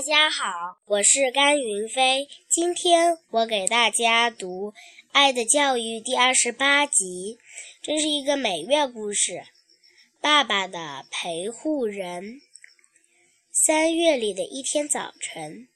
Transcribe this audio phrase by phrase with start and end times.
[0.00, 2.26] 大家好，我是甘云飞。
[2.48, 4.70] 今天我给大家读
[5.12, 7.38] 《爱的教育》第二十八集，
[7.82, 9.42] 这是一个美月故事。
[10.18, 12.40] 爸爸的陪护人。
[13.52, 15.68] 三月里的一天早晨，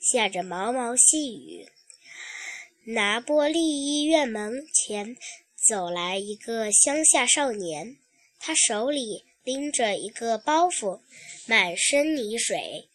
[0.00, 1.68] 下着毛毛细雨。
[2.92, 5.16] 拿波利医院门前
[5.68, 7.96] 走来一个乡下少年，
[8.40, 11.00] 他手里拎着一个包袱，
[11.46, 12.88] 满身泥水。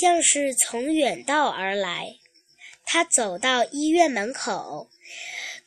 [0.00, 2.16] 像是从远道而来，
[2.84, 4.88] 他走到医院门口，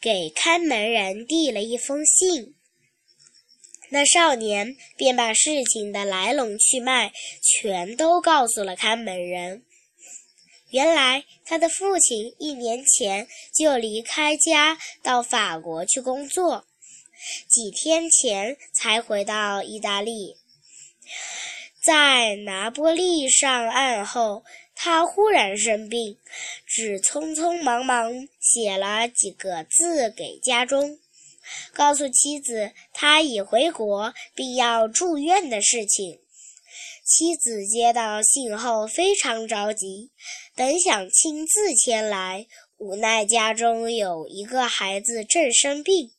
[0.02, 2.56] 给看门人递了一封信。
[3.90, 9.64] 那少年便把事情的来龙去脉全都告诉了看门人。
[10.72, 16.66] 原来他的父亲一年前就离开家到法国去工作，
[17.48, 20.36] 几天前才回到意大利。
[21.86, 26.18] 在拿波利上岸后，他忽然生病，
[26.66, 30.98] 只匆匆忙忙写了几个字给家中，
[31.74, 36.20] 告诉妻子他已回国并要住院的事情。
[37.04, 40.10] 妻子接到信后非常着急，
[40.56, 42.48] 本想亲自前来，
[42.80, 46.10] 无奈家中有一个孩子正生病，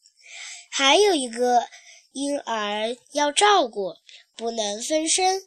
[0.70, 1.66] 还有一个
[2.12, 3.96] 婴儿要照顾，
[4.36, 5.42] 不能分身。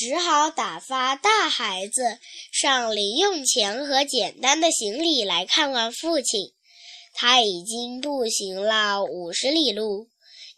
[0.00, 2.18] 只好打发大孩子
[2.50, 6.54] 上零用钱和简单的行李来看望父亲。
[7.12, 10.08] 他已经步行了五十里路，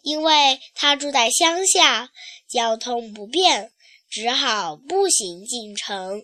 [0.01, 2.09] 因为他住在乡下，
[2.47, 3.73] 交通不便，
[4.09, 6.23] 只好步行进城。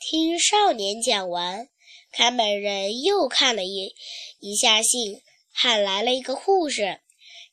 [0.00, 1.68] 听少年讲完，
[2.10, 3.94] 看门人又看了一
[4.40, 6.98] 一下信，喊来了一个护士，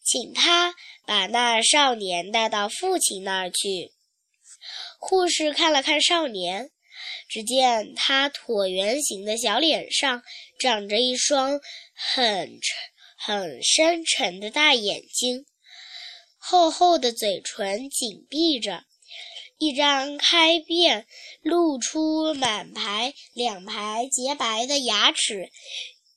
[0.04, 0.74] 请他
[1.06, 3.94] 把那少年带到父亲那儿去。
[4.98, 6.72] 护士看了看少年，
[7.30, 10.22] 只见他椭圆形的小脸上
[10.60, 11.60] 长着一双
[11.94, 12.60] 很
[13.18, 15.46] 很深沉的大眼睛，
[16.38, 18.84] 厚厚的嘴唇紧闭着，
[19.58, 21.06] 一张开便
[21.42, 25.50] 露出满排两排洁白的牙齿，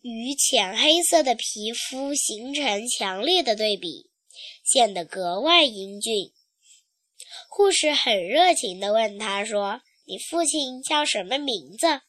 [0.03, 4.11] 与浅黑色的皮肤形成强烈的对比，
[4.65, 6.33] 显得格外英俊。
[7.53, 12.01] 护士很热情地问他说：“你父亲叫什么名字？”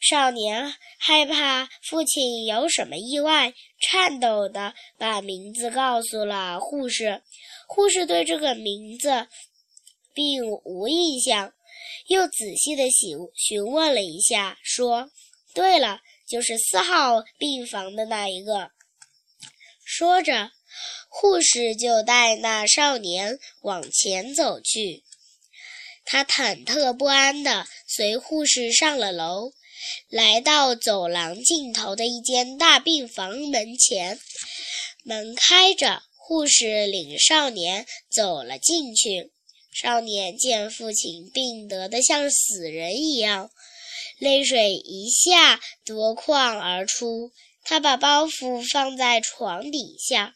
[0.00, 7.22] 少年害怕父亲有什么意外，颤抖地把名字告诉了护士。
[7.66, 9.26] 护士对这个名字
[10.14, 11.52] 并无印象，
[12.06, 15.10] 又仔细地询询问了一下，说
[15.52, 18.70] ：“对了，就是四号病房的那一个。”
[19.84, 20.52] 说着。
[21.08, 25.02] 护士就带那少年往前走去，
[26.04, 29.52] 他忐忑不安地随护士上了楼，
[30.08, 34.18] 来到走廊尽头的一间大病房门前，
[35.02, 39.32] 门开着，护士领少年走了进去。
[39.72, 43.50] 少年见父亲病得的像死人一样，
[44.18, 47.30] 泪水一下夺眶而出，
[47.62, 50.34] 他把包袱放在床底下。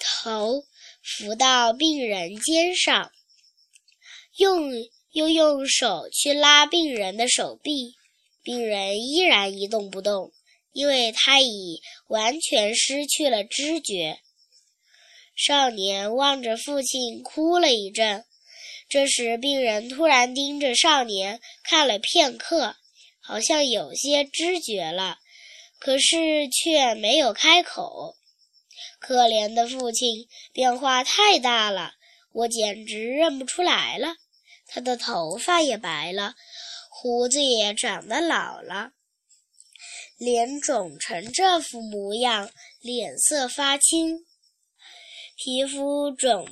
[0.00, 0.64] 头
[1.02, 3.12] 伏到病人肩上，
[4.38, 4.72] 用
[5.12, 7.94] 又用手去拉病人的手臂，
[8.42, 10.32] 病人依然一动不动，
[10.72, 14.20] 因为他已完全失去了知觉。
[15.36, 18.24] 少年望着父亲哭了一阵，
[18.88, 22.76] 这时病人突然盯着少年看了片刻，
[23.20, 25.18] 好像有些知觉了，
[25.78, 28.16] 可是却没有开口。
[29.00, 31.94] 可怜的父亲变化太大了，
[32.32, 34.14] 我简直认不出来了。
[34.66, 36.34] 他的头发也白了，
[36.90, 38.92] 胡子也长得老了，
[40.18, 42.50] 脸肿成这副模样，
[42.80, 44.26] 脸色发青，
[45.36, 46.46] 皮肤肿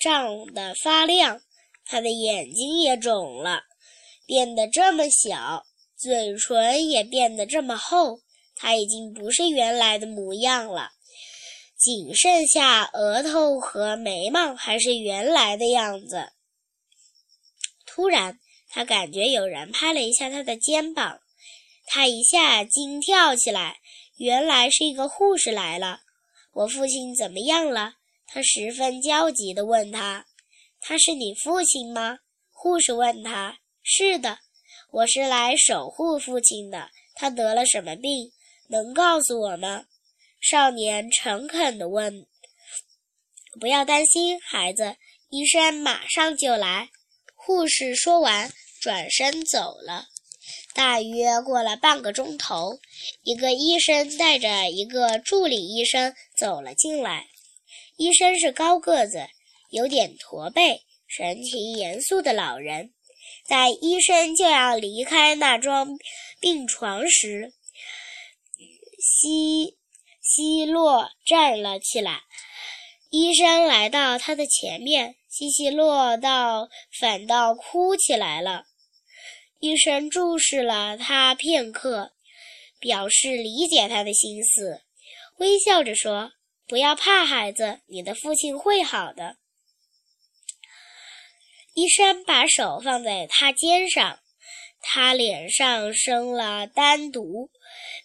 [0.00, 1.42] 胀得发亮。
[1.84, 3.62] 他的眼睛也肿了，
[4.24, 5.64] 变得这么小，
[5.96, 8.20] 嘴唇也变得这么厚。
[8.54, 10.90] 他已经不是原来的模样了。
[11.78, 16.32] 仅剩下额头和眉毛还是原来的样子。
[17.86, 21.20] 突然，他感觉有人拍了一下他的肩膀，
[21.86, 23.78] 他一下惊跳起来。
[24.16, 26.00] 原来是一个护士来了。
[26.52, 27.94] 我父亲怎么样了？
[28.26, 30.26] 他十分焦急地问他
[30.82, 32.18] ：“他是你父亲吗？”
[32.50, 34.38] 护士问他：“是的，
[34.90, 36.90] 我是来守护父亲的。
[37.14, 38.32] 他得了什么病？
[38.68, 39.84] 能告诉我吗？”
[40.40, 42.26] 少年诚恳地问
[43.60, 44.96] ：“不要担心，孩子，
[45.30, 46.90] 医生马上就来。”
[47.34, 50.06] 护士说完，转身走了。
[50.74, 52.78] 大约过了半个钟头，
[53.22, 57.26] 一个医生带着一个助理医生走了进来。
[57.96, 59.26] 医生是高个子、
[59.70, 62.92] 有点驼背、神情严肃的老人。
[63.46, 65.88] 在医生就要离开那张
[66.38, 67.54] 病床时，
[69.00, 69.77] 希
[70.28, 72.20] 希洛站了起来。
[73.10, 76.68] 医生来到他的前面，西西洛倒
[77.00, 78.66] 反倒哭起来了。
[79.60, 82.12] 医生注视了他片刻，
[82.78, 84.82] 表示理解他的心思，
[85.38, 86.32] 微笑着说
[86.68, 89.36] ：“不要怕，孩子，你的父亲会好的。”
[91.74, 94.20] 医生把手放在他肩上，
[94.80, 97.50] 他脸上生了丹毒，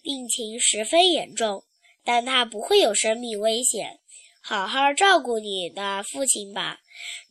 [0.02, 1.66] 病情十分严重，
[2.04, 4.00] 但他不会有生命危险。
[4.42, 6.80] 好好照顾你的父亲吧，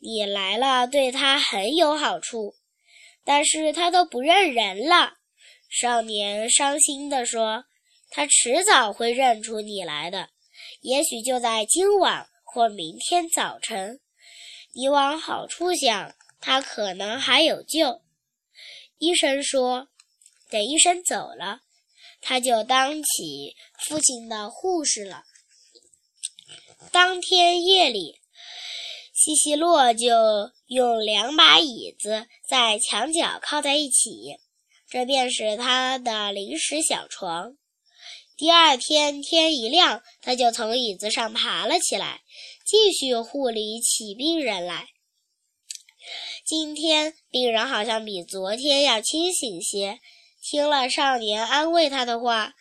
[0.00, 2.54] 你来了对他很有好处。
[3.24, 5.14] 但是他都不认人了，
[5.68, 7.64] 少年伤心地说
[8.10, 10.30] ：“他迟早会认出你来的，
[10.80, 14.00] 也许就在今晚或明天早晨。
[14.74, 18.00] 你往好处想，他可能还有救。”
[18.98, 19.88] 医生说
[20.50, 21.60] ：“等医生走了，
[22.22, 23.54] 他就当起
[23.86, 25.24] 父亲的护士了。”
[26.90, 28.22] 当天夜里。
[29.14, 30.08] 西西洛就
[30.66, 34.38] 用两把椅子在墙角靠在一起，
[34.88, 37.56] 这便是他的临时小床。
[38.36, 42.22] 第二天天一亮，他就从椅子上爬了起来，
[42.66, 44.88] 继续护理起病人来。
[46.44, 50.00] 今天病人好像比昨天要清醒些，
[50.42, 52.52] 听了少年安慰他的话，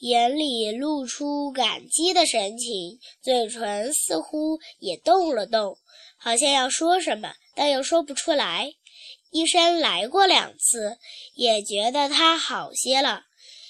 [0.00, 5.78] 眼里露出感激的神情，嘴唇似乎也动了动。
[6.18, 8.74] 好像要说什么，但又说不出来。
[9.30, 10.98] 医生来过两次，
[11.34, 13.22] 也觉得他好些了。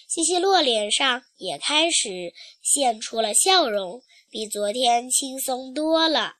[0.09, 6.35] 西西洛脸上也开始现出了笑容，比昨天轻松多了。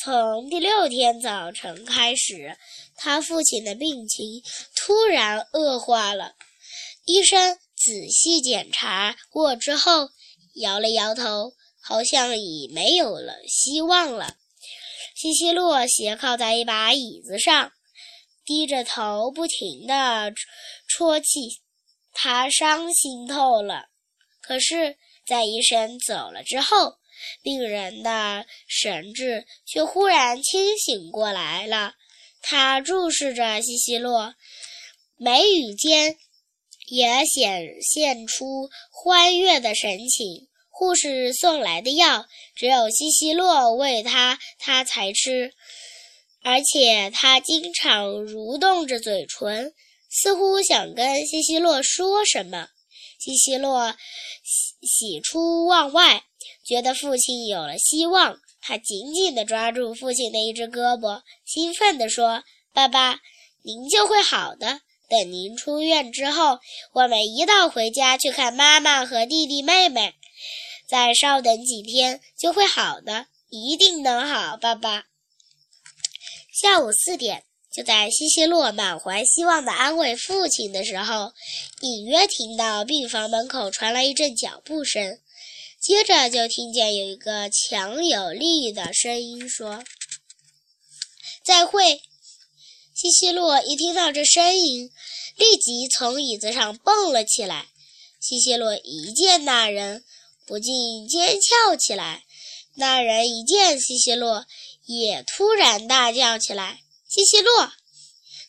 [0.00, 2.56] 从第六天早晨开始，
[2.98, 4.42] 他父亲的病情
[4.76, 6.34] 突然恶化了。
[7.06, 10.10] 医生仔细检查过之后，
[10.56, 14.36] 摇了摇头，好像已没有了希望了。
[15.14, 17.72] 西西洛斜靠在一把椅子上，
[18.44, 20.32] 低着头，不停地
[20.88, 21.62] 啜泣。
[22.12, 23.86] 他伤心透了。
[24.40, 24.96] 可是，
[25.26, 26.98] 在医生走了之后，
[27.42, 31.94] 病人的神志却忽然清醒过来了。
[32.42, 34.34] 他注视着西西洛，
[35.16, 36.16] 眉宇间
[36.86, 40.48] 也显现出欢悦的神情。
[40.70, 45.52] 护士送来的药，只有西西洛喂他，他才吃，
[46.44, 49.74] 而且他经常蠕动着嘴唇，
[50.08, 52.68] 似乎想跟西西洛说什么。
[53.18, 53.96] 西西洛
[54.44, 56.22] 喜喜出望外，
[56.64, 62.44] 觉得父亲有了希望，他紧紧地抓住父亲的一只胳膊，兴奋地说
[62.74, 63.18] ：“爸爸，
[63.62, 64.82] 您就会好的。
[65.08, 66.58] 等您出院之后，
[66.92, 70.12] 我们一道回家去看妈妈和弟弟妹妹。”
[70.86, 75.04] 再稍等几天就会好的，一定能好，爸爸。
[76.52, 81.32] 下午四点，就在西西洛满怀希望地安慰父亲的时候，
[81.80, 85.18] 隐约听到病房门口传来一阵脚步声，
[85.80, 89.82] 接着就听见有一个强有力的声音说
[91.44, 92.02] ：“再会。”
[92.94, 94.90] 西西洛一听到这声音，
[95.36, 97.68] 立即从椅子上蹦了起来。
[98.20, 100.04] 西西洛一见那人。
[100.46, 102.24] 不禁尖叫起来。
[102.74, 104.46] 那人一见西西洛，
[104.86, 107.70] 也突然大叫起来：“西西洛！”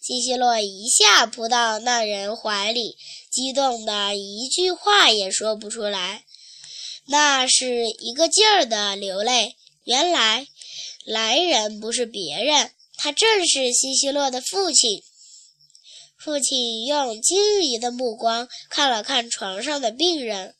[0.01, 2.95] 西西洛一下扑到那人怀里，
[3.29, 6.23] 激动的一句话也说不出来，
[7.09, 9.55] 那是一个劲儿的流泪。
[9.83, 10.47] 原来，
[11.05, 15.01] 来人不是别人，他正是西西洛的父亲。
[16.19, 20.53] 父亲用惊疑的目光看了看床上的病人。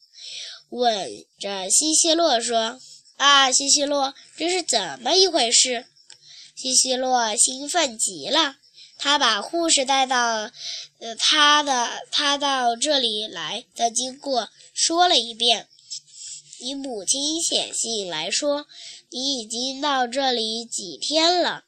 [0.70, 1.08] 吻
[1.40, 2.80] 着西西洛说
[3.18, 5.86] ：“啊，西西洛，这是怎么一回事？”
[6.58, 8.56] 西西洛兴奋极了，
[8.98, 10.50] 他把护士带到，
[11.00, 15.68] 呃，他的他到这里来的经过说了一遍。
[16.62, 18.68] 你母亲写信来说，
[19.10, 21.64] 你已经到这里几天了，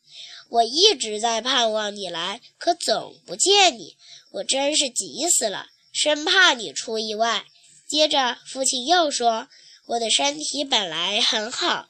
[0.50, 3.96] 我一直在盼望你来，可总不见你，
[4.32, 7.46] 我真是急死了，生怕你出意外。
[7.88, 9.48] 接着，父亲又说
[9.88, 11.88] ：“我的身体本来很好，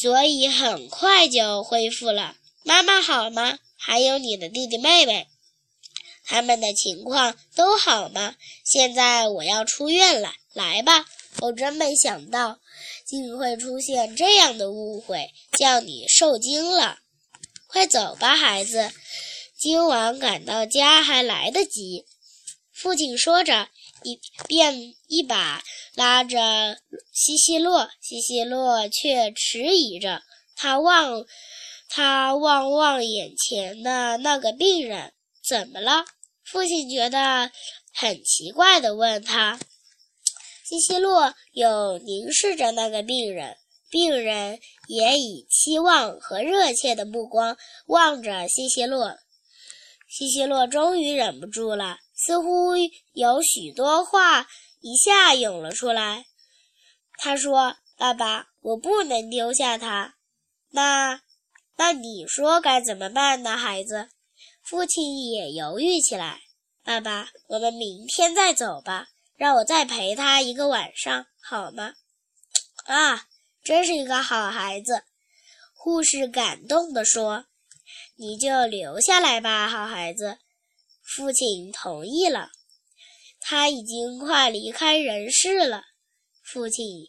[0.00, 2.36] 所以很快就恢复了。
[2.62, 3.58] 妈妈好吗？
[3.76, 5.26] 还有你的弟弟妹妹，
[6.24, 8.36] 他们的情况都好吗？
[8.64, 11.06] 现在我要出院了，来吧。
[11.38, 12.60] 我真没想到，
[13.06, 16.98] 竟会出现这样的误会，叫你受惊了。
[17.66, 18.90] 快走吧，孩子，
[19.56, 22.04] 今晚赶到家还来得及。
[22.72, 23.68] 父亲说着，
[24.02, 25.62] 一便一把
[25.94, 26.78] 拉着
[27.12, 30.22] 西西洛，西西洛却迟疑着。
[30.56, 31.24] 他望，
[31.88, 35.12] 他望望眼前的那个病人，
[35.46, 36.04] 怎么了？
[36.44, 37.50] 父亲觉得
[37.94, 39.60] 很奇怪的问他。
[40.70, 43.56] 西西洛又凝视着那个病人，
[43.90, 47.56] 病人也以期望和热切的目光
[47.88, 49.16] 望着西西洛。
[50.08, 52.76] 西西洛终于忍不住了，似乎
[53.14, 54.46] 有许多话
[54.80, 56.26] 一下涌了出来。
[57.18, 60.14] 他说：“爸爸，我不能丢下他。
[60.68, 61.20] 那，
[61.78, 64.10] 那你说该怎么办呢，孩子？”
[64.62, 66.42] 父亲也犹豫起来。
[66.84, 69.08] 爸爸，我们明天再走吧。
[69.40, 71.94] 让我再陪他一个晚上好吗？
[72.84, 73.26] 啊，
[73.64, 75.02] 真是一个好孩子！
[75.72, 77.46] 护士感动地说
[78.20, 80.36] ：“你就留下来吧，好孩子。”
[81.16, 82.50] 父亲同意了。
[83.40, 85.84] 他已经快离开人世了。
[86.42, 87.08] 父亲，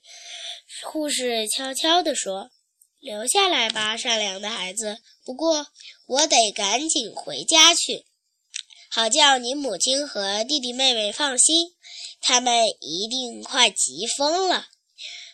[0.86, 2.50] 护士悄悄地说
[2.98, 5.02] ：“留下来吧，善良的孩子。
[5.26, 5.68] 不过
[6.08, 8.06] 我得赶紧回家去。”
[8.90, 11.74] 好叫你母亲和弟弟妹妹放心，
[12.22, 14.68] 他们一定快急疯了。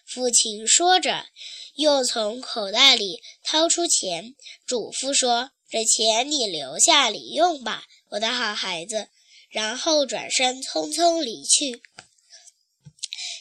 [0.06, 1.26] 父亲说着，
[1.76, 4.34] 又从口袋里掏出钱，
[4.66, 9.10] 嘱咐说：“这钱你留下里用吧，我的好孩子。”
[9.50, 11.82] 然后转身匆匆离去。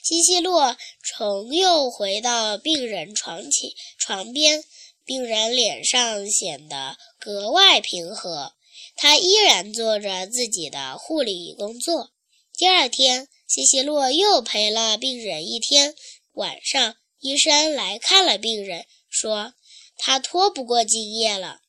[0.05, 4.65] 西西洛重又回到病人床前床边，
[5.05, 8.55] 病人脸上显得格外平和。
[8.95, 12.13] 他依然做着自己的护理工作。
[12.57, 15.95] 第二天，西西洛又陪了病人一天。
[16.33, 19.55] 晚上，医生来看了病人，说
[19.97, 21.61] 他拖不过今夜了。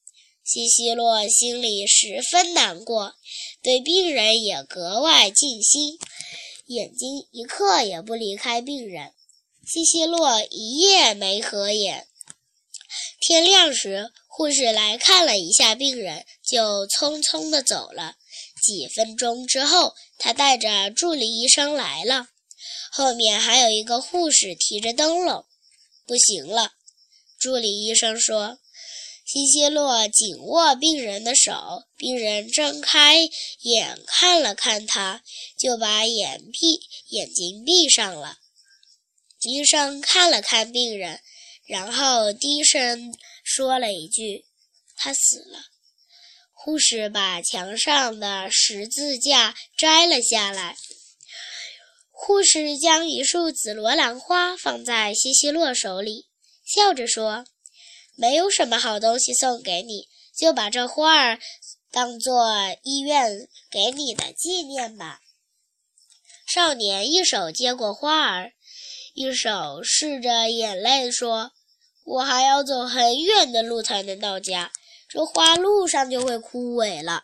[0.44, 3.14] 西西洛心里十分难过，
[3.62, 6.00] 对病人也格外尽心，
[6.66, 9.14] 眼睛一刻也不离开病人。
[9.66, 12.08] 西西洛一夜没合眼。
[13.20, 18.16] 天亮时，护士来看了一下病人，就匆匆地走了。
[18.62, 22.28] 几分钟之后，他带着助理医生来了，
[22.92, 25.46] 后面还有一个护士提着灯笼。
[26.06, 26.72] 不行了，
[27.40, 28.60] 助理医生说。
[29.26, 33.28] 西西洛紧握病人的手，病人睁开
[33.60, 35.22] 眼看了看他，
[35.60, 38.38] 就把眼闭眼睛闭上了。
[39.42, 41.20] 医生看了看病人。
[41.66, 44.46] 然后低声说了一句
[44.96, 45.66] ：“他死了。”
[46.60, 50.76] 护士把墙上的十字架摘了下来。
[52.12, 56.26] 护士将一束紫罗兰花放在西西洛手里，
[56.66, 57.46] 笑着说
[58.18, 61.40] ：“没有什么好东西送给你，就把这花儿
[61.92, 62.52] 当做
[62.84, 65.20] 医院给你的纪念吧。”
[66.52, 68.52] 少年一手接过花儿，
[69.14, 71.52] 一手拭着眼泪说。
[72.10, 74.72] 我还要走很远的路才能到家，
[75.10, 77.24] 这花路上就会枯萎了。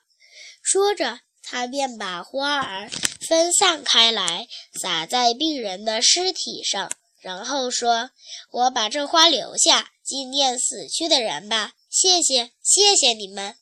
[0.62, 2.90] 说着，他便把花儿
[3.28, 4.48] 分散开来，
[4.82, 8.12] 撒在病人的尸体上，然后说
[8.52, 11.74] ：“我把这花留下，纪念死去的人吧。
[11.90, 13.56] 谢谢，谢谢你们。”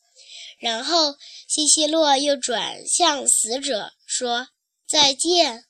[0.60, 1.16] 然后
[1.48, 4.50] 西西洛又转向死者说
[4.88, 5.66] ：“再见。”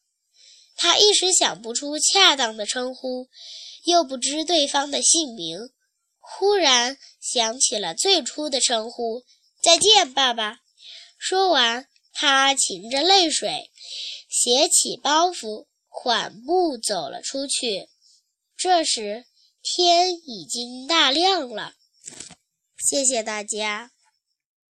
[0.76, 3.28] 他一时想不出恰当的称呼。
[3.86, 5.58] 又不知对方的姓名，
[6.38, 9.24] 忽然想起了最初的称呼
[9.62, 10.60] ：“再见，爸爸。”
[11.20, 13.70] 说完，他噙着泪水，
[14.30, 17.90] 携起包袱，缓步走了出去。
[18.58, 19.26] 这时，
[19.62, 21.74] 天已经大亮了。
[22.78, 23.92] 谢谢大家。